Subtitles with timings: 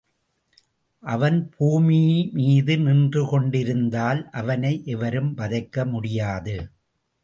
[1.03, 1.99] அவன் பூமி
[2.33, 6.57] மீது நின்றுகொண்டிருந்தால், அவனை எவரும் வதைக்க முடியாது.